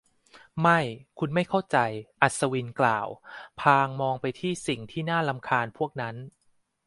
[0.61, 0.79] ไม่
[1.19, 1.77] คุณไม่เข้าใจ
[2.21, 3.07] อัศวินกล่าว
[3.59, 6.15] พลางมองไปที่สิ่งที่น่ารำคาญเพวกนั้น